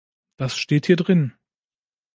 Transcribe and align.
Das 0.37 0.57
steht 0.57 0.87
hier 0.87 0.95
drin. 0.95 1.33